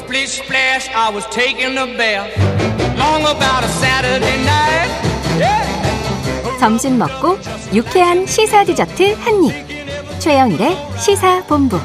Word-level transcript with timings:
Splish 0.00 0.42
splash, 0.42 0.88
I 0.94 1.12
was 1.12 1.26
taking 1.28 1.76
a 1.76 1.86
bath. 1.96 2.32
Long 2.96 3.20
about 3.22 3.62
a 3.62 3.68
Saturday 3.68 4.38
night. 4.42 4.90
Yeah. 5.38 6.58
점심 6.58 6.98
먹고 6.98 7.38
유쾌한 7.74 8.26
시사 8.26 8.64
디저트 8.64 9.14
한 9.20 9.44
입. 9.44 9.52
최영일의 10.18 10.76
시사 10.98 11.44
본부. 11.46 11.78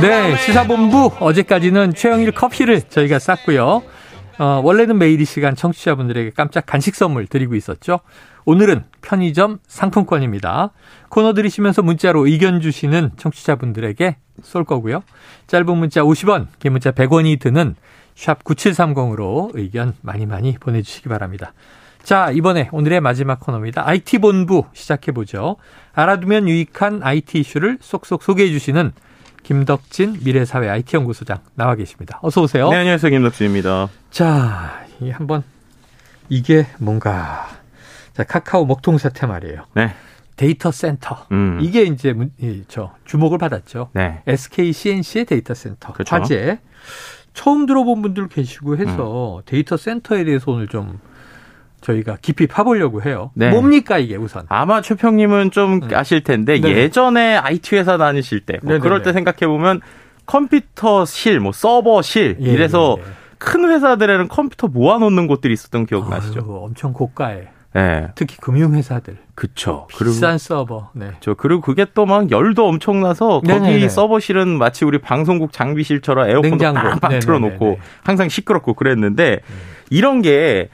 네, 0.00 0.36
시사본부 0.38 1.12
어제까지는 1.20 1.94
최영일 1.94 2.32
커피를 2.32 2.82
저희가 2.88 3.18
쌌고요. 3.18 3.82
어, 4.38 4.60
원래는 4.64 4.98
매일 4.98 5.20
이 5.20 5.24
시간 5.24 5.54
청취자분들에게 5.54 6.32
깜짝 6.36 6.64
간식 6.66 6.94
선물 6.94 7.26
드리고 7.26 7.54
있었죠. 7.54 8.00
오늘은 8.46 8.84
편의점 9.02 9.58
상품권입니다. 9.66 10.70
코너 11.08 11.34
들이시면서 11.34 11.82
문자로 11.82 12.26
의견 12.26 12.60
주시는 12.60 13.10
청취자분들에게 13.16 14.16
쏠 14.42 14.64
거고요. 14.64 15.02
짧은 15.48 15.76
문자 15.76 16.02
50원, 16.02 16.46
긴 16.60 16.72
문자 16.72 16.92
100원이 16.92 17.40
드는 17.40 17.74
샵 18.14 18.44
9730으로 18.44 19.50
의견 19.54 19.94
많이 20.00 20.26
많이 20.26 20.52
보내주시기 20.58 21.08
바랍니다. 21.08 21.54
자, 22.04 22.30
이번에 22.30 22.68
오늘의 22.70 23.00
마지막 23.00 23.40
코너입니다. 23.40 23.84
IT본부 23.84 24.66
시작해보죠. 24.72 25.56
알아두면 25.92 26.48
유익한 26.48 27.02
IT 27.02 27.40
이슈를 27.40 27.78
쏙쏙 27.80 28.22
소개해 28.22 28.48
주시는 28.50 28.92
김덕진 29.42 30.20
미래사회 30.24 30.68
IT연구소장 30.68 31.38
나와 31.56 31.74
계십니다. 31.74 32.20
어서 32.22 32.42
오세요. 32.42 32.70
네, 32.70 32.76
안녕하세요. 32.76 33.10
김덕진입니다. 33.10 33.88
자, 34.10 34.86
이 35.00 35.10
한번 35.10 35.42
이게 36.28 36.66
뭔가 36.78 37.48
자 38.16 38.24
카카오 38.24 38.64
먹통 38.64 38.96
사태 38.96 39.26
말이에요. 39.26 39.66
네. 39.74 39.90
데이터 40.36 40.70
센터 40.70 41.26
음. 41.32 41.58
이게 41.60 41.82
이제 41.82 42.14
저 42.66 42.94
주목을 43.04 43.36
받았죠. 43.36 43.90
네. 43.92 44.22
SK 44.26 44.72
C&C의 44.72 45.26
데이터 45.26 45.52
센터 45.52 45.92
그렇죠. 45.92 46.16
화재 46.16 46.58
처음 47.34 47.66
들어본 47.66 48.00
분들 48.00 48.28
계시고 48.28 48.72
음. 48.72 48.78
해서 48.78 49.42
데이터 49.44 49.76
센터에 49.76 50.24
대해서 50.24 50.50
오늘 50.50 50.66
좀 50.66 50.98
저희가 51.82 52.16
깊이 52.22 52.46
파보려고 52.46 53.02
해요. 53.02 53.32
네. 53.34 53.50
뭡니까 53.50 53.98
이게 53.98 54.16
우선? 54.16 54.46
아마 54.48 54.80
최평님은 54.80 55.50
좀 55.50 55.80
네. 55.80 55.94
아실 55.94 56.24
텐데 56.24 56.58
네. 56.58 56.70
예전에 56.70 57.36
IT 57.36 57.76
회사 57.76 57.98
다니실 57.98 58.40
때, 58.40 58.54
뭐 58.62 58.72
네네네. 58.72 58.80
그럴 58.80 59.02
때 59.02 59.12
생각해 59.12 59.46
보면 59.46 59.82
컴퓨터실, 60.24 61.38
뭐 61.38 61.52
서버실 61.52 62.38
예, 62.40 62.50
이래서 62.50 62.96
예, 62.98 63.02
예. 63.02 63.06
큰 63.36 63.68
회사들에는 63.68 64.28
컴퓨터 64.28 64.68
모아놓는 64.68 65.26
곳들이 65.26 65.52
있었던 65.52 65.84
기억 65.84 66.08
나시죠? 66.08 66.40
아유, 66.40 66.64
엄청 66.64 66.94
고가에 66.94 67.48
네, 67.74 68.08
특히 68.14 68.36
금융회사들 68.38 69.18
그쵸. 69.34 69.86
비싼 69.98 70.38
서버. 70.38 70.90
네. 70.94 71.10
저 71.20 71.34
그리고 71.34 71.60
그게 71.60 71.84
또 71.92 72.06
막 72.06 72.30
열도 72.30 72.66
엄청나서 72.66 73.40
거기 73.40 73.48
네네네. 73.48 73.88
서버실은 73.90 74.48
마치 74.56 74.84
우리 74.86 74.98
방송국 74.98 75.52
장비실처럼 75.52 76.28
에어컨도. 76.30 76.56
빵빵 76.58 76.98
네네네네. 77.02 77.18
틀어놓고 77.20 77.78
항상 78.02 78.28
시끄럽고 78.30 78.74
그랬는데 78.74 79.40
이런 79.90 80.22
게 80.22 80.70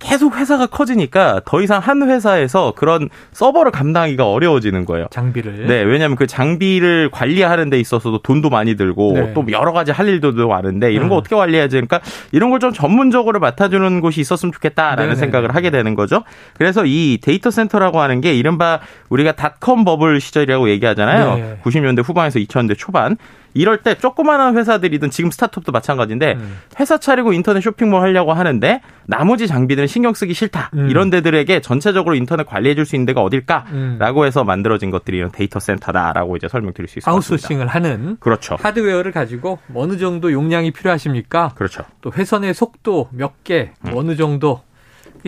계속 0.00 0.36
회사가 0.36 0.66
커지니까 0.66 1.40
더 1.44 1.62
이상 1.62 1.78
한 1.80 2.02
회사에서 2.10 2.72
그런 2.76 3.08
서버를 3.32 3.70
감당하기가 3.70 4.28
어려워지는 4.28 4.84
거예요. 4.84 5.06
장비를. 5.10 5.66
네, 5.68 5.82
왜냐하면 5.82 6.16
그 6.16 6.26
장비를 6.26 7.10
관리하는 7.10 7.70
데 7.70 7.78
있어서도 7.78 8.18
돈도 8.18 8.50
많이 8.50 8.76
들고 8.76 9.12
네. 9.14 9.32
또 9.34 9.44
여러 9.50 9.72
가지 9.72 9.92
할 9.92 10.08
일도 10.08 10.32
많은데 10.48 10.92
이런 10.92 11.08
거 11.08 11.14
음. 11.14 11.18
어떻게 11.18 11.36
관리해야지 11.36 11.76
그러니까 11.76 12.00
이런 12.32 12.50
걸 12.50 12.64
좀 12.64 12.72
전문적으로 12.72 13.40
맡아주는 13.40 14.00
곳이 14.00 14.22
있었으면 14.22 14.50
좋겠다라는 14.52 15.04
네네. 15.04 15.16
생각을 15.16 15.54
하게 15.54 15.68
되는 15.70 15.94
거죠. 15.94 16.24
그래서 16.56 16.84
이 16.86 17.18
데이터 17.20 17.50
센터라고 17.50 18.00
하는 18.00 18.22
게 18.22 18.32
이른바 18.34 18.80
우리가 19.10 19.32
닷컴 19.32 19.84
버블 19.84 20.20
시절이라고 20.20 20.70
얘기하잖아요. 20.70 21.34
네. 21.36 21.58
90년대 21.62 22.02
후반에서 22.02 22.38
2000년대 22.38 22.78
초반. 22.78 23.18
이럴 23.54 23.78
때 23.82 23.94
조그마한 23.96 24.56
회사들이든 24.56 25.10
지금 25.10 25.30
스타트업도 25.30 25.72
마찬가지인데 25.72 26.34
음. 26.34 26.58
회사 26.78 26.98
차리고 26.98 27.32
인터넷 27.32 27.60
쇼핑몰 27.60 28.00
하려고 28.02 28.32
하는데 28.32 28.80
나머지 29.06 29.46
장비들은 29.46 29.86
신경 29.86 30.12
쓰기 30.14 30.34
싫다. 30.34 30.70
음. 30.74 30.88
이런 30.90 31.10
데들에게 31.10 31.60
전체적으로 31.60 32.14
인터넷 32.14 32.44
관리해 32.46 32.74
줄 32.74 32.84
수 32.84 32.96
있는 32.96 33.06
데가 33.06 33.22
어딜까? 33.22 33.64
음. 33.72 33.96
라고 33.98 34.26
해서 34.26 34.44
만들어진 34.44 34.90
것들이 34.90 35.16
이런 35.16 35.30
데이터 35.30 35.58
센터다라고 35.58 36.36
이제 36.36 36.48
설명드릴 36.48 36.88
수 36.88 36.96
같습니다. 36.96 37.10
아웃소싱을 37.10 37.66
하는 37.68 38.16
그렇죠. 38.20 38.56
하드웨어를 38.60 39.12
가지고 39.12 39.58
어느 39.74 39.96
정도 39.96 40.32
용량이 40.32 40.70
필요하십니까? 40.72 41.52
그렇죠. 41.54 41.84
또 42.02 42.12
회선의 42.12 42.52
속도 42.52 43.08
몇 43.12 43.42
개, 43.44 43.70
음. 43.86 43.90
뭐 43.90 44.00
어느 44.00 44.16
정도. 44.16 44.60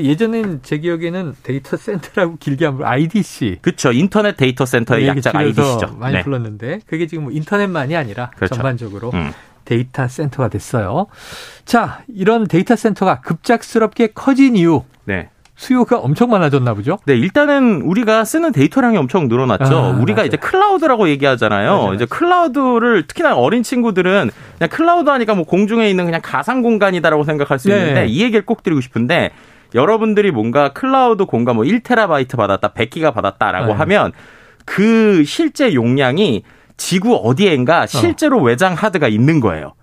예전엔 0.02 0.60
제 0.62 0.78
기억에는 0.78 1.34
데이터 1.42 1.76
센터라고 1.76 2.36
길게 2.38 2.66
하면 2.66 2.84
IDC. 2.86 3.58
그렇죠. 3.62 3.92
인터넷 3.92 4.36
데이터 4.36 4.64
센터의 4.66 5.06
약자가 5.08 5.38
줄여서 5.40 5.62
IDC죠. 5.62 5.96
많이 5.98 6.16
네. 6.16 6.22
불렀는데 6.22 6.80
그게 6.86 7.06
지금 7.06 7.24
뭐 7.24 7.32
인터넷만이 7.32 7.96
아니라 7.96 8.30
그렇죠. 8.36 8.54
전반적으로 8.54 9.10
음. 9.14 9.32
데이터 9.64 10.06
센터가 10.06 10.48
됐어요. 10.48 11.06
자, 11.64 12.02
이런 12.08 12.46
데이터 12.46 12.76
센터가 12.76 13.20
급작스럽게 13.20 14.08
커진 14.08 14.56
이유 14.56 14.82
네. 15.04 15.28
수요가 15.56 15.98
엄청 15.98 16.28
많아졌나 16.30 16.74
보죠? 16.74 16.98
네, 17.06 17.16
일단은 17.16 17.80
우리가 17.82 18.26
쓰는 18.26 18.52
데이터량이 18.52 18.98
엄청 18.98 19.26
늘어났죠. 19.26 19.76
아, 19.76 19.88
우리가 19.88 20.16
맞아요. 20.18 20.26
이제 20.26 20.36
클라우드라고 20.36 21.08
얘기하잖아요. 21.08 21.78
맞아요, 21.78 21.94
이제 21.94 22.04
클라우드를 22.04 23.06
특히나 23.06 23.34
어린 23.34 23.62
친구들은 23.62 24.30
그냥 24.58 24.70
클라우드 24.70 25.08
하니까 25.08 25.34
뭐 25.34 25.44
공중에 25.44 25.88
있는 25.88 26.04
그냥 26.04 26.20
가상 26.22 26.60
공간이다라고 26.60 27.24
생각할 27.24 27.58
수 27.58 27.68
네. 27.68 27.78
있는데 27.78 28.06
이 28.06 28.22
얘기를 28.22 28.44
꼭 28.44 28.62
드리고 28.62 28.82
싶은데 28.82 29.30
여러분들이 29.76 30.32
뭔가 30.32 30.72
클라우드 30.72 31.26
공간 31.26 31.54
뭐 31.56 31.64
1테라바이트 31.64 32.36
받았다, 32.36 32.72
100기가 32.72 33.14
받았다라고 33.14 33.68
네. 33.68 33.72
하면 33.74 34.12
그 34.64 35.22
실제 35.24 35.74
용량이 35.74 36.42
지구 36.76 37.14
어디엔가 37.14 37.86
실제로 37.86 38.42
외장 38.42 38.74
하드가 38.74 39.06
있는 39.06 39.38
거예요. 39.40 39.74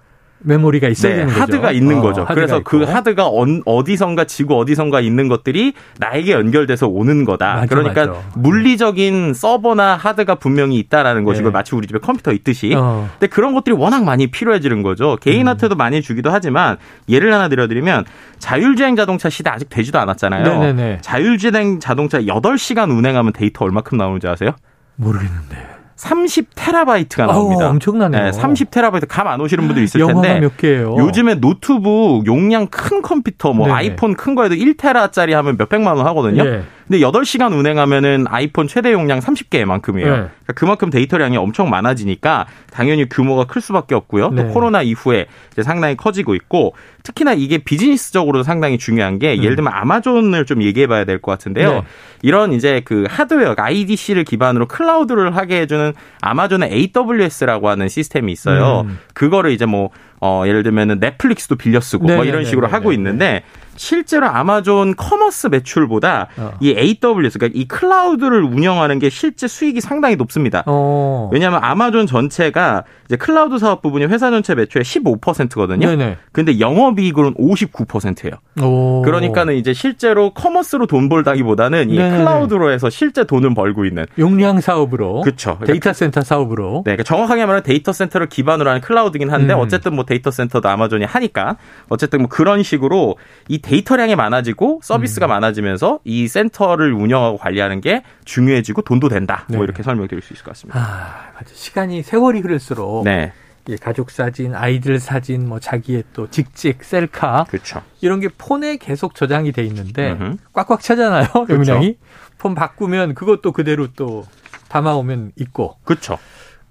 메모리가 0.43 0.87
있어야 0.89 1.11
네, 1.11 1.17
되는 1.19 1.29
거죠. 1.33 1.41
하드가 1.41 1.71
있는 1.71 1.97
어, 1.97 2.01
거죠. 2.01 2.21
하드가 2.21 2.33
그래서 2.35 2.61
그 2.63 2.81
있고. 2.83 2.91
하드가 2.91 3.27
언- 3.29 3.61
어디선가 3.65 4.25
지구 4.25 4.57
어디선가 4.59 5.01
있는 5.01 5.27
것들이 5.27 5.73
나에게 5.99 6.33
연결돼서 6.33 6.87
오는 6.87 7.25
거다. 7.25 7.53
맞아, 7.55 7.65
그러니까 7.67 8.05
맞아. 8.07 8.19
물리적인 8.35 9.33
서버나 9.33 9.95
하드가 9.95 10.35
분명히 10.35 10.77
있다라는 10.79 11.23
것이고 11.23 11.47
네. 11.49 11.51
마치 11.53 11.75
우리 11.75 11.87
집에 11.87 11.99
컴퓨터 11.99 12.31
있듯이. 12.33 12.73
어. 12.75 13.09
근데 13.19 13.27
그런 13.27 13.53
것들이 13.53 13.75
워낙 13.75 14.03
많이 14.03 14.27
필요해지는 14.27 14.83
거죠. 14.83 15.13
음. 15.13 15.17
개인한테도 15.21 15.75
많이 15.75 16.01
주기도 16.01 16.29
하지만 16.31 16.77
예를 17.09 17.33
하나 17.33 17.47
들어드리면 17.49 18.05
자율주행 18.39 18.95
자동차 18.95 19.29
시대 19.29 19.49
아직 19.49 19.69
되지도 19.69 19.99
않았잖아요. 19.99 20.43
네네네. 20.43 20.97
자율주행 21.01 21.79
자동차 21.79 22.19
8시간 22.19 22.89
운행하면 22.95 23.33
데이터 23.33 23.65
얼마큼 23.65 23.97
나오는지 23.97 24.27
아세요? 24.27 24.51
모르겠는데. 24.95 25.82
30테라바이트가 26.03 27.21
어우, 27.21 27.33
나옵니다. 27.33 27.69
엄청나네요. 27.69 28.31
30테라바이트 28.31 29.07
감 29.09 29.23
안 29.27 29.39
오시는 29.39 29.65
분들 29.67 29.83
있을 29.83 30.05
텐데 30.05 30.39
몇 30.41 30.57
개예요? 30.57 30.95
요즘에 30.97 31.35
노트북 31.35 32.25
용량 32.27 32.67
큰 32.67 33.01
컴퓨터 33.01 33.53
뭐 33.53 33.67
네네. 33.67 33.77
아이폰 33.77 34.15
큰 34.15 34.35
거에도 34.35 34.53
1테라짜리 34.55 35.31
하면 35.31 35.55
몇 35.57 35.69
백만 35.69 35.95
원 35.97 36.05
하거든요. 36.07 36.45
예. 36.45 36.63
근데 36.87 36.99
8시간 36.99 37.53
운행하면은 37.57 38.25
아이폰 38.29 38.67
최대 38.67 38.91
용량 38.91 39.19
30개만큼이에요. 39.19 40.03
네. 40.05 40.09
그러니까 40.11 40.53
그만큼 40.55 40.89
데이터량이 40.89 41.37
엄청 41.37 41.69
많아지니까 41.69 42.45
당연히 42.71 43.07
규모가 43.07 43.45
클 43.45 43.61
수밖에 43.61 43.95
없고요. 43.95 44.29
네. 44.31 44.43
또 44.43 44.49
코로나 44.49 44.81
이후에 44.81 45.27
이제 45.53 45.63
상당히 45.63 45.95
커지고 45.95 46.35
있고 46.35 46.75
특히나 47.03 47.33
이게 47.33 47.57
비즈니스적으로도 47.59 48.43
상당히 48.43 48.77
중요한 48.77 49.19
게 49.19 49.37
예를 49.37 49.55
들면 49.55 49.71
아마존을 49.73 50.45
좀 50.45 50.61
얘기해 50.63 50.87
봐야 50.87 51.05
될 51.05 51.19
것 51.21 51.31
같은데요. 51.31 51.69
음. 51.69 51.75
네. 51.81 51.83
이런 52.21 52.53
이제 52.53 52.81
그 52.85 53.05
하드웨어 53.09 53.55
IDC를 53.57 54.23
기반으로 54.23 54.67
클라우드를 54.67 55.35
하게 55.35 55.61
해 55.61 55.67
주는 55.67 55.93
아마존의 56.21 56.69
AWS라고 56.95 57.69
하는 57.69 57.87
시스템이 57.87 58.31
있어요. 58.31 58.81
음. 58.87 58.99
그거를 59.13 59.51
이제 59.51 59.65
뭐 59.65 59.89
어, 60.21 60.43
예를 60.45 60.63
들면은 60.63 60.99
넷플릭스도 60.99 61.55
빌려 61.55 61.79
쓰고 61.81 62.03
뭐 62.05 62.11
이런 62.13 62.25
네네네네네. 62.25 62.49
식으로 62.49 62.67
하고 62.67 62.91
있는데 62.93 63.43
실제로 63.75 64.27
아마존 64.27 64.95
commerce 64.95 65.47
매출보다 65.47 66.27
어. 66.37 66.51
이 66.59 66.69
AWS 66.69 67.37
그러니까 67.37 67.59
이 67.59 67.65
클라우드를 67.67 68.43
운영하는 68.43 68.99
게 68.99 69.09
실제 69.09 69.47
수익이 69.47 69.81
상당히 69.81 70.15
높습니다. 70.15 70.63
어. 70.65 71.29
왜냐하면 71.31 71.59
아마존 71.63 72.07
전체가 72.07 72.83
이제 73.05 73.15
클라우드 73.15 73.57
사업 73.57 73.81
부분이 73.81 74.05
회사 74.05 74.29
전체 74.29 74.55
매출의 74.55 74.85
15%거든요. 74.85 75.87
네네. 75.87 76.17
근데 76.31 76.59
영업이익으로는 76.59 77.35
59%예요. 77.35 78.33
오. 78.61 79.01
그러니까는 79.03 79.55
이제 79.55 79.73
실제로 79.73 80.31
commerce로 80.31 80.85
돈 80.85 81.09
벌다기보다는 81.09 81.89
이 81.89 81.97
네네네. 81.97 82.17
클라우드로 82.17 82.71
해서 82.71 82.89
실제 82.89 83.23
돈을 83.23 83.53
벌고 83.53 83.85
있는 83.85 84.05
용량 84.19 84.61
사업으로. 84.61 85.21
그쵸. 85.21 85.57
데이터 85.65 85.91
센터 85.93 86.21
사업으로. 86.21 86.83
네, 86.85 86.95
그러니까 86.95 87.03
정확하게 87.03 87.41
말하면 87.45 87.63
데이터 87.63 87.91
센터를 87.91 88.27
기반으로 88.27 88.69
하는 88.69 88.81
클라우드긴 88.81 89.31
한데 89.31 89.53
음. 89.53 89.59
어쨌든 89.59 89.95
뭐 89.95 90.05
데이터 90.05 90.31
센터도 90.31 90.69
아마존이 90.69 91.05
하니까 91.05 91.57
어쨌든 91.89 92.19
뭐 92.19 92.29
그런 92.29 92.63
식으로 92.63 93.15
이 93.47 93.59
데이터량이 93.59 94.15
많아지고 94.15 94.75
음. 94.75 94.79
서비스가 94.81 95.27
많아지면서 95.27 95.99
이 96.03 96.27
센터를 96.27 96.93
운영하고 96.93 97.37
관리하는 97.37 97.81
게 97.81 98.03
중요해지고 98.25 98.83
돈도 98.83 99.09
된다. 99.09 99.45
네. 99.49 99.57
뭐 99.57 99.63
이렇게 99.65 99.83
설명드릴 99.83 100.21
수 100.21 100.33
있을 100.33 100.43
것 100.43 100.51
같습니다. 100.51 100.79
아, 100.79 101.31
맞아. 101.35 101.53
시간이 101.53 102.03
세월이 102.03 102.41
흐를수록 102.41 103.03
네, 103.05 103.33
이 103.67 103.77
가족 103.77 104.11
사진, 104.11 104.53
아이들 104.55 104.99
사진, 104.99 105.47
뭐 105.47 105.59
자기의 105.59 106.03
또 106.13 106.29
직직, 106.29 106.83
셀카 106.83 107.45
그렇죠. 107.49 107.81
이런 108.01 108.19
게 108.19 108.27
폰에 108.37 108.75
계속 108.77 109.15
저장이 109.15 109.51
돼 109.53 109.63
있는데 109.63 110.11
음흠. 110.13 110.37
꽉꽉 110.53 110.81
차잖아요. 110.81 111.27
용량이. 111.49 111.97
폰 112.37 112.55
바꾸면 112.55 113.13
그것도 113.15 113.53
그대로 113.53 113.87
또 113.95 114.25
담아오면 114.67 115.31
있고. 115.37 115.77
그렇죠. 115.85 116.17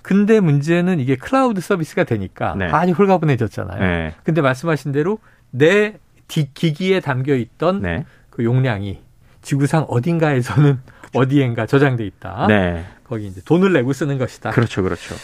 근데 0.03 0.41
문제는 0.41 1.01
이게 1.01 1.17
클라우드 1.17 1.61
서비스가 1.63 2.05
되니까 2.05 2.55
네. 2.59 2.69
많이 2.69 2.93
홀가분해졌잖아요. 2.93 3.81
네. 3.81 4.15
근데 4.25 4.43
말씀하신 4.43 4.93
대로 4.93 5.19
내 5.51 5.95
디- 6.29 6.53
기기에 6.53 7.01
담겨 7.01 7.35
있던 7.37 7.81
네. 7.83 8.05
그 8.29 8.45
용량이 8.45 9.01
지구상 9.41 9.87
어딘가에서는 9.89 10.81
어디엔가 11.15 11.67
저장돼 11.67 12.05
있다. 12.07 12.47
네. 12.49 12.85
거기 13.05 13.29
이제 13.29 13.41
돈을 13.45 13.73
내고 13.73 13.93
쓰는 13.93 14.19
것이다. 14.19 14.51
그렇죠. 14.51 14.83
그렇죠. 14.83 15.15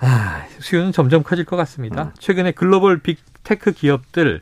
아, 0.00 0.44
수요는 0.58 0.92
점점 0.92 1.22
커질 1.22 1.44
것 1.44 1.56
같습니다. 1.56 2.04
음. 2.04 2.10
최근에 2.18 2.52
글로벌 2.52 2.98
빅테크 2.98 3.72
기업들 3.72 4.40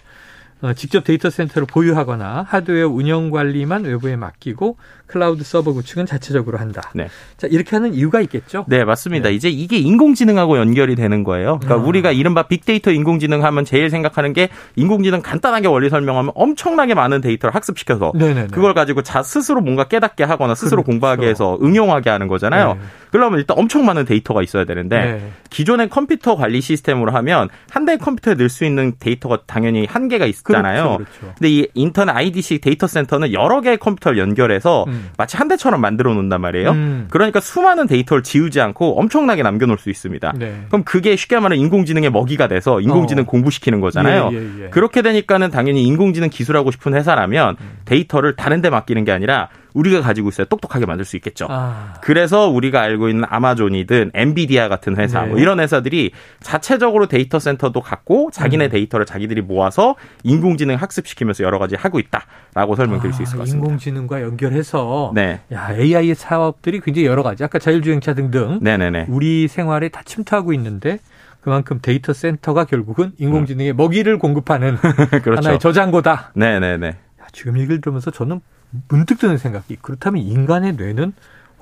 어, 0.63 0.73
직접 0.73 1.05
데이터 1.05 1.31
센터를 1.31 1.67
보유하거나 1.67 2.47
하드웨어 2.49 2.89
운영 2.89 3.31
관리만 3.31 3.85
외부에 3.85 4.17
맡기고 4.17 4.79
클라우드 5.15 5.45
서버 5.45 5.73
구축은 5.73 6.07
자체적으로 6.07 6.59
한다. 6.59 6.91
네. 6.93 7.07
자, 7.37 7.47
이렇게 7.47 7.77
하는 7.77 7.95
이유가 7.95 8.21
있겠죠? 8.23 8.65
네, 8.67 8.85
맞습니다. 8.85 9.29
네. 9.29 9.37
이제 9.37 9.49
이게 9.49 9.79
인공지능하고 9.79 10.59
연결이 10.59 10.97
되는 10.97 11.23
거예요. 11.23 11.61
그러니까 11.61 11.75
아. 11.75 11.89
우리가 11.89 12.11
이른바 12.11 12.49
빅데이터 12.49 12.91
인공지능 12.91 13.45
하면 13.45 13.65
제일 13.65 13.91
생각하는 13.91 14.33
게 14.33 14.49
인공지능 14.75 15.23
간단하게 15.23 15.69
원리 15.69 15.89
설명하면 15.89 16.33
엄청나게 16.35 16.95
많은 16.95 17.21
데이터를 17.21 17.55
학습시켜서 17.55 18.11
네네네. 18.17 18.49
그걸 18.49 18.75
가지고 18.75 19.03
자 19.03 19.23
스스로 19.23 19.61
뭔가 19.61 19.85
깨닫게 19.85 20.25
하거나 20.25 20.57
스스로 20.57 20.83
그렇죠. 20.83 20.91
공부하게 20.91 21.29
해서 21.29 21.59
응용하게 21.63 22.11
하는 22.11 22.27
거잖아요. 22.27 22.75
네. 22.75 22.81
그러면 23.13 23.39
일단 23.39 23.57
엄청 23.57 23.85
많은 23.85 24.07
데이터가 24.07 24.43
있어야 24.43 24.65
되는데 24.65 24.99
네. 24.99 25.31
기존의 25.51 25.91
컴퓨터 25.91 26.35
관리 26.35 26.61
시스템으로 26.61 27.13
하면 27.13 27.49
한 27.71 27.85
대의 27.85 27.99
컴퓨터에 27.99 28.35
넣을 28.35 28.49
수 28.49 28.65
있는 28.65 28.95
데이터가 28.99 29.43
당연히 29.47 29.87
한계가 29.89 30.27
있잖아요. 30.27 30.97
그렇죠, 30.97 31.05
그렇죠. 31.21 31.35
근데 31.39 31.49
이 31.49 31.69
인터넷 31.75 32.11
IDC 32.11 32.59
데이터 32.59 32.89
센터는 32.89 33.33
여러 33.33 33.61
개의 33.61 33.79
컴퓨터를 33.79 34.19
연결해서 34.19 34.87
음. 34.89 35.04
마치 35.17 35.37
한 35.37 35.49
대처럼 35.49 35.81
만들어 35.81 36.13
놓는단 36.15 36.41
말이에요. 36.41 36.71
음. 36.71 37.07
그러니까 37.11 37.41
수많은 37.41 37.87
데이터를 37.87 38.23
지우지 38.23 38.61
않고 38.61 38.99
엄청나게 39.01 39.43
남겨 39.43 39.67
놓을 39.67 39.79
수 39.79 39.91
있습니다. 39.91 40.35
네. 40.37 40.65
그럼 40.69 40.85
그게 40.85 41.17
쉽게 41.17 41.37
말하면 41.37 41.59
인공지능의 41.59 42.11
먹이가 42.11 42.49
돼서 42.49 42.81
인공지능 42.81 43.23
어. 43.23 43.27
공부시키는 43.27 43.81
거잖아요. 43.81 44.31
예, 44.33 44.37
예, 44.37 44.65
예. 44.65 44.69
그렇게 44.71 45.03
되니까는 45.03 45.51
당연히 45.51 45.85
인공지능 45.85 46.31
기술하고 46.31 46.71
싶은 46.71 46.95
회사라면 46.95 47.57
음. 47.61 47.79
데이터를 47.85 48.37
다른 48.37 48.61
데 48.61 48.71
맡기는 48.71 49.05
게 49.05 49.13
아니라 49.13 49.49
우리가 49.75 50.01
가지고 50.01 50.29
있어야 50.31 50.47
똑똑하게 50.47 50.87
만들 50.87 51.05
수 51.05 51.17
있겠죠. 51.17 51.47
아, 51.51 51.95
그래서 52.01 52.49
우리가 52.49 52.81
알고 52.81 53.09
있는 53.09 53.25
아마존이든 53.29 54.13
엔비디아 54.15 54.69
같은 54.69 54.97
회사 54.97 55.23
네. 55.23 55.31
뭐 55.31 55.39
이런 55.39 55.61
회사들이 55.61 56.13
자체적으로 56.41 57.07
데이터 57.07 57.39
센터도 57.39 57.81
갖고 57.81 58.31
자기네 58.33 58.67
음. 58.67 58.71
데이터를 58.71 59.05
자기들이 59.05 59.43
모아서 59.43 59.97
인공지능 60.23 60.77
학습시키면서 60.77 61.45
여러 61.45 61.59
가지 61.59 61.75
하고 61.75 61.99
있다라고 61.99 62.77
설명드릴 62.77 63.13
수 63.13 63.23
있을 63.23 63.33
것 63.37 63.41
아, 63.41 63.45
같습니다. 63.45 63.67
인공지능과 63.67 64.23
연결해서 64.23 65.13
네. 65.15 65.41
야, 65.53 65.75
AI의 65.77 66.15
사업들이 66.15 66.81
굉장히 66.81 67.07
여러 67.07 67.23
가지. 67.23 67.43
아까 67.45 67.59
자율주행차 67.59 68.15
등등 68.15 68.61
네네네. 68.63 69.07
우리 69.09 69.49
생활에 69.49 69.89
다 69.89 70.03
침투하고 70.05 70.53
있는데 70.53 70.99
그만큼 71.41 71.81
데이터 71.83 72.13
센터가 72.13 72.65
결국은 72.65 73.13
인공지능의 73.19 73.75
먹이를 73.75 74.19
공급하는 74.19 74.77
그렇죠. 75.23 75.33
하나의 75.37 75.59
저장고다. 75.59 76.31
네네네. 76.35 76.87
야, 76.87 77.27
지금 77.33 77.59
얘기를 77.59 77.81
들으면서 77.81 78.11
저는 78.11 78.41
문득 78.89 79.19
드는 79.19 79.39
생각이 79.39 79.77
그렇다면 79.81 80.23
인간의 80.23 80.75
뇌는 80.75 81.13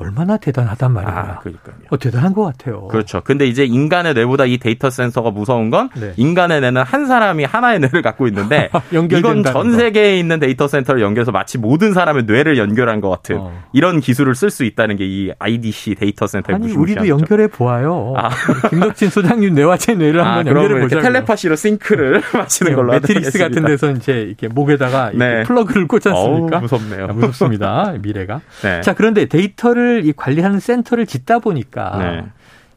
얼마나 0.03 0.37
대단하단 0.37 0.93
말이냐. 0.93 1.13
아, 1.15 1.39
그러니까요. 1.39 1.75
어, 1.91 1.99
대단한 1.99 2.33
것 2.35 2.43
같아요. 2.45 2.89
그렇죠. 2.89 3.21
근데 3.25 3.47
이제 3.47 3.65
인간의 3.65 4.15
뇌보다 4.15 4.45
이 4.47 4.59
데이터 4.59 4.91
센터가 4.91 5.31
무서운 5.31 5.71
건 5.71 5.89
네. 5.95 6.13
인간의 6.17 6.61
뇌는 6.61 6.83
한 6.83 7.07
사람이 7.07 7.45
하나의 7.45 7.79
뇌를 7.81 8.03
갖고 8.03 8.27
있는데 8.29 8.71
이건 8.93 9.43
전 9.45 9.71
거. 9.71 9.77
세계에 9.77 10.19
있는 10.19 10.41
데이터 10.41 10.67
센터를 10.69 11.01
연결해서 11.03 11.33
마치 11.33 11.59
모든 11.59 11.93
사람의 11.93 12.25
뇌를 12.25 12.59
연결한 12.59 13.01
것 13.01 13.11
같은 13.11 13.39
어. 13.39 13.53
이런 13.73 14.01
기술을 14.01 14.35
쓸 14.35 14.51
수 14.51 14.65
있다는 14.65 14.97
게 14.97 15.03
이 15.03 15.31
IDC 15.39 15.97
데이터 15.97 16.27
센터의 16.27 16.55
아니 16.57 16.73
우리도. 16.73 17.07
연결해 17.09 17.47
보아요. 17.49 18.15
아. 18.17 18.31
김덕진 18.71 19.11
소장님 19.11 19.55
뇌와 19.55 19.77
제 19.77 19.95
뇌를 19.95 20.21
아, 20.21 20.37
한번 20.37 20.47
연결해 20.47 20.67
이렇게 20.69 20.83
보자고요. 20.83 21.03
텔레파시로 21.03 21.57
sync를 21.57 22.23
맞추는 22.33 22.75
걸로 22.75 22.93
매트릭스 22.93 23.39
같은. 23.39 23.65
데서 23.65 23.91
이제 23.91 24.23
이렇게 24.23 24.49
목에다가 24.49 25.11
이렇게 25.11 25.25
네. 25.25 25.43
플러그를 25.43 25.87
꽂지 25.87 26.09
않습니까? 26.09 26.57
어우, 26.57 26.63
무섭네요. 26.63 27.03
야, 27.03 27.07
무섭습니다. 27.09 27.95
미래가. 28.01 28.41
네. 28.63 28.81
자, 28.81 28.95
그런데 28.95 29.27
데이터를 29.27 29.92
이 30.01 30.13
관리하는 30.13 30.61
센터를 30.61 31.07
짓다 31.07 31.39
보니까 31.39 31.97
네. 31.99 32.25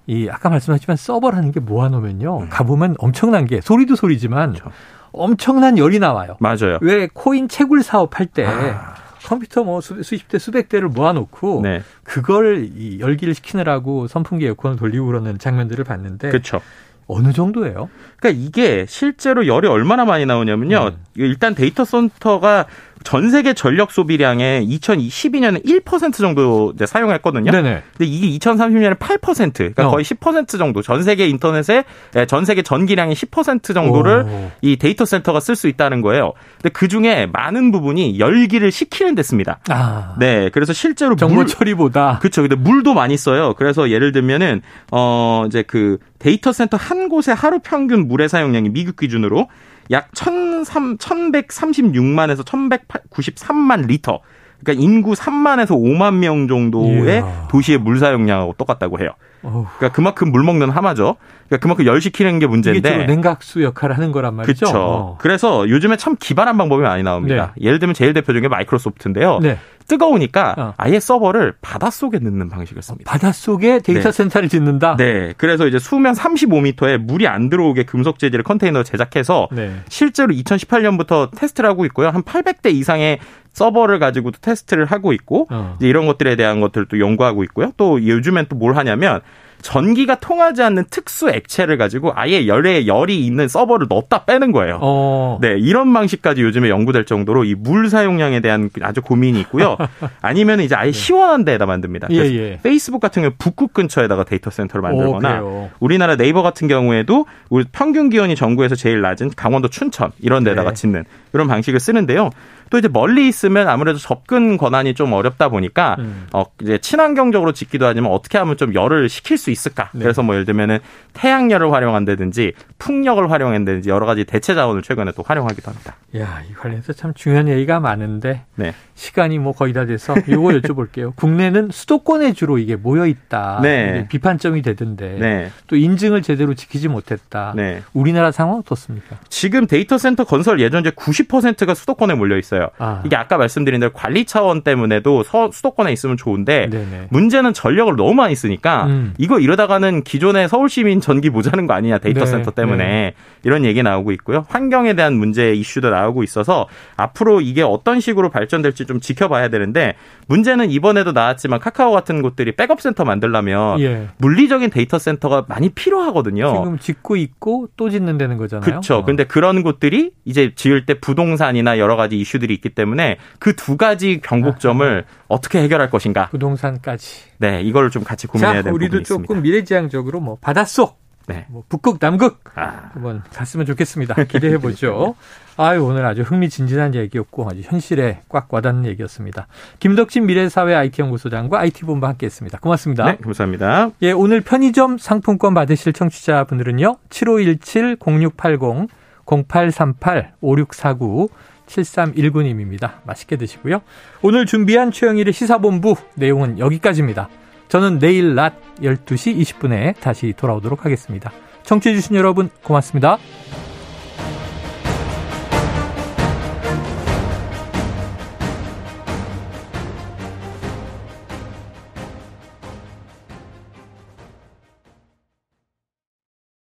이 0.07 0.29
아까 0.29 0.49
말씀하셨지만 0.49 0.97
서버라는 0.97 1.51
게 1.51 1.59
모아놓으면요. 1.59 2.47
가보면 2.49 2.95
엄청난 2.99 3.45
게 3.45 3.61
소리도 3.61 3.95
소리지만 3.95 4.49
음. 4.49 4.53
그렇죠. 4.53 4.71
엄청난 5.11 5.77
열이 5.77 5.99
나와요. 5.99 6.35
맞아요. 6.39 6.77
왜 6.81 7.07
코인 7.13 7.47
채굴 7.47 7.81
사업 7.83 8.19
할 8.19 8.27
때 8.27 8.45
아. 8.45 8.95
컴퓨터 9.25 9.63
뭐 9.63 9.81
수, 9.81 10.03
수십 10.03 10.27
대 10.27 10.37
수백 10.37 10.69
대를 10.69 10.87
모아놓고 10.89 11.61
네. 11.63 11.81
그걸 12.03 12.69
이 12.75 12.99
열기를 12.99 13.33
식히느라고 13.33 14.07
선풍기 14.07 14.45
에어컨을 14.45 14.77
돌리고 14.77 15.07
그러는 15.07 15.39
장면들을 15.39 15.83
봤는데 15.83 16.29
그렇죠. 16.29 16.61
어느 17.07 17.33
정도예요? 17.33 17.89
그러니까 18.17 18.43
이게 18.45 18.85
실제로 18.87 19.45
열이 19.47 19.67
얼마나 19.67 20.05
많이 20.05 20.25
나오냐면요. 20.25 20.91
음. 20.93 21.03
일단 21.15 21.55
데이터 21.55 21.85
센터가 21.85 22.65
전 23.05 23.29
세계 23.29 23.53
전력 23.53 23.91
소비량의 23.91 24.67
2012년에 24.67 25.63
1% 25.63 26.13
정도 26.15 26.71
이제 26.75 26.87
사용했거든요. 26.87 27.51
네네. 27.51 27.83
근데 27.95 28.05
이게 28.05 28.39
2030년에 28.39 28.97
8%, 28.97 29.53
그러니까 29.53 29.87
어. 29.87 29.91
거의 29.91 30.03
10% 30.03 30.57
정도 30.57 30.81
전 30.81 31.03
세계 31.03 31.27
인터넷의 31.27 31.85
예, 32.15 32.25
전 32.25 32.45
세계 32.45 32.63
전기량의 32.63 33.15
10% 33.15 33.75
정도를 33.75 34.25
오. 34.27 34.51
이 34.61 34.77
데이터 34.77 35.05
센터가 35.05 35.39
쓸 35.39 35.55
수 35.55 35.67
있다는 35.67 36.01
거예요. 36.01 36.33
근데 36.57 36.69
그 36.69 36.87
중에 36.87 37.27
많은 37.31 37.71
부분이 37.71 38.19
열기를 38.19 38.71
식히는 38.71 39.13
데 39.13 39.21
씁니다. 39.21 39.59
아. 39.69 40.15
네, 40.17 40.49
그래서 40.51 40.73
실제로 40.73 41.15
정보 41.15 41.35
물, 41.35 41.45
처리보다 41.45 42.17
그렇죠. 42.19 42.41
근데 42.41 42.55
물도 42.55 42.95
많이 42.95 43.17
써요. 43.17 43.53
그래서 43.55 43.91
예를 43.91 44.13
들면은 44.13 44.63
어 44.91 45.43
이제 45.45 45.61
그 45.61 45.99
데이터 46.19 46.51
센터 46.51 46.77
한 46.77 47.09
곳에 47.09 47.31
하루 47.31 47.59
평균 47.59 48.07
물의 48.07 48.29
사용량이 48.29 48.69
미국 48.69 48.95
기준으로 48.95 49.47
약1,3 49.91 50.97
1136만에서 50.97 52.43
1193만 52.43 53.85
리터. 53.87 54.19
그러니까 54.63 54.83
인구 54.83 55.13
3만에서 55.13 55.71
5만 55.71 56.15
명 56.15 56.47
정도의 56.47 57.17
이야. 57.17 57.47
도시의 57.49 57.77
물 57.77 57.99
사용량하고 57.99 58.55
똑같다고 58.57 58.99
해요. 58.99 59.09
어후, 59.43 59.67
그러니까 59.77 59.95
그만큼 59.95 60.31
물 60.31 60.43
먹는 60.43 60.71
하마죠. 60.71 61.17
그러니까 61.47 61.61
그만큼 61.61 61.85
열 61.85 62.01
식히는 62.01 62.39
게 62.39 62.45
이게 62.45 62.47
문제인데. 62.47 63.05
냉각수 63.05 63.61
역할을 63.61 63.95
하는 63.95 64.11
거란 64.11 64.33
말이죠. 64.33 64.65
그렇죠. 64.65 64.79
어. 64.79 65.17
그래서 65.19 65.69
요즘에 65.69 65.97
참 65.97 66.15
기발한 66.19 66.57
방법이 66.57 66.81
많이 66.81 67.03
나옵니다. 67.03 67.53
예를 67.61 67.77
들면 67.77 67.93
제일 67.93 68.13
대표적인 68.13 68.41
게 68.41 68.47
마이크로소프트인데요. 68.47 69.39
네. 69.39 69.59
뜨거우니까 69.87 70.55
어. 70.57 70.73
아예 70.77 70.99
서버를 70.99 71.53
바닷속에 71.61 72.19
넣는 72.19 72.49
방식을 72.49 72.81
씁니다. 72.81 73.09
바닷속에 73.09 73.79
데이터 73.79 74.09
네. 74.09 74.11
센터를 74.11 74.49
짓는다. 74.49 74.95
네. 74.97 75.33
그래서 75.37 75.67
이제 75.67 75.79
수면 75.79 76.13
35m에 76.13 76.97
물이 76.97 77.27
안 77.27 77.49
들어오게 77.49 77.83
금속 77.83 78.19
재질의 78.19 78.43
컨테이너를 78.43 78.83
제작해서 78.83 79.47
네. 79.51 79.75
실제로 79.89 80.33
2018년부터 80.33 81.29
테스트를 81.35 81.69
하고 81.69 81.85
있고요. 81.85 82.09
한 82.09 82.23
800대 82.23 82.73
이상의 82.73 83.19
서버를 83.53 83.99
가지고도 83.99 84.39
테스트를 84.41 84.85
하고 84.85 85.13
있고 85.13 85.47
어. 85.49 85.75
이제 85.79 85.87
이런 85.87 86.05
것들에 86.07 86.35
대한 86.35 86.59
것들도 86.59 86.99
연구하고 86.99 87.43
있고요. 87.45 87.71
또 87.77 88.05
요즘엔 88.05 88.47
또 88.49 88.55
뭘 88.55 88.75
하냐면 88.77 89.21
전기가 89.65 90.13
통하지 90.19 90.61
않는 90.61 90.85
특수 90.91 91.27
액체를 91.27 91.79
가지고 91.79 92.11
아예 92.13 92.45
열에 92.45 92.85
열이 92.85 93.25
있는 93.25 93.47
서버를 93.47 93.87
넣었다 93.89 94.25
빼는 94.25 94.51
거예요. 94.51 94.77
어. 94.79 95.39
네, 95.41 95.55
이런 95.57 95.91
방식까지 95.91 96.43
요즘에 96.43 96.69
연구될 96.69 97.05
정도로 97.05 97.43
이 97.43 97.55
물 97.55 97.89
사용량에 97.89 98.41
대한 98.41 98.69
아주 98.81 99.01
고민이 99.01 99.39
있고요. 99.41 99.75
아니면 100.21 100.59
이제 100.59 100.75
아예 100.75 100.91
시원한 100.91 101.45
데에다 101.45 101.65
만듭니다. 101.65 102.09
예, 102.11 102.17
예. 102.17 102.59
페이스북 102.61 102.99
같은 102.99 103.23
경우 103.23 103.33
북극 103.39 103.73
근처에다가 103.73 104.23
데이터 104.23 104.51
센터를 104.51 104.81
오, 104.81 104.83
만들거나 104.87 105.29
그래요. 105.39 105.69
우리나라 105.79 106.15
네이버 106.15 106.43
같은 106.43 106.67
경우에도 106.67 107.25
우리 107.49 107.65
평균 107.71 108.09
기온이 108.11 108.35
전국에서 108.35 108.75
제일 108.75 109.01
낮은 109.01 109.31
강원도 109.35 109.67
춘천 109.69 110.11
이런 110.19 110.43
데다가 110.43 110.69
네. 110.69 110.75
짓는 110.75 111.05
이런 111.33 111.47
방식을 111.47 111.79
쓰는데요. 111.79 112.29
또 112.69 112.77
이제 112.77 112.87
멀리 112.87 113.27
있으면 113.27 113.67
아무래도 113.67 113.97
접근 113.99 114.57
권한이 114.57 114.93
좀 114.93 115.13
어렵다 115.13 115.49
보니까 115.49 115.95
음. 115.99 116.27
어 116.33 116.45
이제 116.61 116.77
친환경적으로 116.77 117.51
짓기도 117.51 117.85
하지만 117.85 118.11
어떻게 118.11 118.37
하면 118.37 118.57
좀 118.57 118.73
열을 118.73 119.09
식힐 119.09 119.37
수 119.37 119.51
있을까? 119.51 119.89
네. 119.93 120.01
그래서 120.01 120.23
뭐 120.23 120.35
예를 120.35 120.45
들면은 120.45 120.79
태양열을 121.13 121.71
활용한다든지 121.71 122.53
풍력을 122.77 123.29
활용한다든지 123.31 123.89
여러 123.89 124.05
가지 124.05 124.25
대체 124.25 124.53
자원을 124.55 124.81
최근에 124.81 125.11
또 125.15 125.23
활용하기도 125.23 125.71
합니다. 125.71 125.95
야, 126.17 126.41
이 126.49 126.53
관련해서 126.53 126.93
참 126.93 127.13
중요한 127.13 127.47
얘기가 127.47 127.79
많은데 127.79 128.43
네. 128.55 128.73
시간이 128.95 129.39
뭐 129.39 129.53
거의 129.53 129.73
다 129.73 129.85
돼서 129.85 130.15
이거 130.27 130.49
여쭤볼게요. 130.49 131.15
국내는 131.17 131.69
수도권에 131.71 132.33
주로 132.33 132.57
이게 132.57 132.75
모여 132.75 133.05
있다. 133.05 133.59
네. 133.61 134.07
비판점이 134.09 134.61
되던데 134.61 135.17
네. 135.19 135.51
또 135.67 135.75
인증을 135.75 136.21
제대로 136.21 136.53
지키지 136.53 136.87
못했다. 136.87 137.53
네. 137.55 137.83
우리나라 137.93 138.31
상황 138.31 138.57
어떻습니까? 138.59 139.17
지금 139.29 139.67
데이터 139.67 139.97
센터 139.97 140.23
건설 140.23 140.59
예정지 140.59 140.91
90%가 140.91 141.73
수도권에 141.73 142.13
몰려 142.15 142.37
있어요. 142.37 142.54
있어요. 142.55 142.69
아. 142.77 143.01
이게 143.05 143.15
아까 143.15 143.37
말씀드린 143.37 143.79
대로 143.79 143.91
관리 143.93 144.25
차원 144.25 144.61
때문에도 144.61 145.23
서, 145.23 145.51
수도권에 145.51 145.91
있으면 145.91 146.17
좋은데 146.17 146.69
네네. 146.69 147.07
문제는 147.09 147.53
전력을 147.53 147.95
너무 147.95 148.13
많이 148.13 148.35
쓰니까 148.35 148.85
음. 148.85 149.13
이거 149.17 149.39
이러다가는 149.39 150.03
기존의 150.03 150.47
서울 150.47 150.69
시민 150.69 151.01
전기 151.01 151.29
모자라는 151.29 151.67
거 151.67 151.73
아니냐 151.73 151.97
데이터 151.99 152.21
네, 152.21 152.25
센터 152.25 152.51
때문에 152.51 152.85
네. 152.85 153.13
이런 153.43 153.65
얘기 153.65 153.83
나오고 153.83 154.11
있고요. 154.13 154.45
환경에 154.47 154.93
대한 154.93 155.13
문제 155.15 155.53
이슈도 155.53 155.89
나오고 155.89 156.23
있어서 156.23 156.67
앞으로 156.95 157.41
이게 157.41 157.61
어떤 157.61 157.99
식으로 157.99 158.29
발전될지 158.29 158.85
좀 158.85 158.99
지켜봐야 158.99 159.49
되는데 159.49 159.95
문제는 160.27 160.71
이번에도 160.71 161.11
나왔지만 161.11 161.59
카카오 161.59 161.91
같은 161.91 162.21
곳들이 162.21 162.53
백업 162.53 162.81
센터 162.81 163.03
만들려면 163.03 163.79
예. 163.81 164.07
물리적인 164.17 164.69
데이터 164.69 164.97
센터가 164.97 165.45
많이 165.47 165.69
필요하거든요. 165.69 166.53
지금 166.63 166.79
짓고 166.79 167.15
있고 167.17 167.67
또 167.75 167.89
짓는다는 167.89 168.37
거잖아요. 168.37 168.65
그렇죠. 168.65 168.95
어. 168.95 169.05
근데 169.05 169.23
그런 169.23 169.61
곳들이 169.61 170.11
이제 170.23 170.53
지을 170.55 170.85
때 170.85 170.95
부동산이나 170.95 171.77
여러 171.77 171.95
가지 171.95 172.17
이슈들이 172.17 172.44
있기 172.53 172.69
때문에 172.69 173.17
그 173.39 173.55
두 173.55 173.77
가지 173.77 174.21
변곡점을 174.21 175.05
어떻게 175.27 175.59
해결할 175.63 175.89
것인가. 175.89 176.27
부동산까지. 176.29 177.15
네, 177.39 177.61
이걸 177.63 177.89
좀 177.89 178.03
같이 178.03 178.27
고민해야 178.27 178.57
자, 178.57 178.61
되는 178.61 178.75
우리도 178.75 178.89
부분이 178.89 179.01
있습니다. 179.01 179.23
조금 179.27 179.41
미래지향적으로 179.41 180.19
뭐 180.19 180.37
바닷속, 180.39 180.99
네. 181.27 181.47
뭐 181.49 181.63
북극, 181.67 181.97
남극 181.99 182.43
아, 182.53 182.91
한번 182.93 183.23
갔으면 183.33 183.65
좋겠습니다. 183.65 184.13
기대해 184.25 184.59
보죠. 184.59 185.15
아유 185.57 185.83
오늘 185.83 186.05
아주 186.05 186.21
흥미진진한 186.21 186.93
얘기였고 186.95 187.49
아주 187.49 187.61
현실에 187.63 188.19
꽉 188.29 188.53
와닿는 188.53 188.85
얘기였습니다. 188.85 189.47
김덕진 189.79 190.27
미래사회 190.27 190.75
IT연구소장과 190.75 191.57
IT본부 191.59 192.05
함께했습니다. 192.05 192.59
고맙습니다. 192.59 193.05
네, 193.05 193.17
감사합니다. 193.17 193.89
예, 194.03 194.11
오늘 194.11 194.41
편의점 194.41 194.99
상품권 194.99 195.55
받으실 195.55 195.91
청취자분들은요. 195.93 196.97
7517-0680, 197.09 198.87
0838-5649, 199.25 201.29
7319님입니다. 201.67 202.99
맛있게 203.05 203.37
드시고요. 203.37 203.81
오늘 204.21 204.45
준비한 204.45 204.91
최영일의 204.91 205.33
시사본부 205.33 205.95
내용은 206.15 206.59
여기까지입니다. 206.59 207.29
저는 207.67 207.99
내일 207.99 208.35
낮 208.35 208.53
12시 208.81 209.37
20분에 209.41 209.99
다시 209.99 210.33
돌아오도록 210.37 210.85
하겠습니다. 210.85 211.31
청취해주신 211.63 212.15
여러분 212.15 212.49
고맙습니다. 212.63 213.17